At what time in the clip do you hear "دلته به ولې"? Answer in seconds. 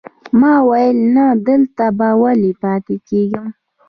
1.47-2.51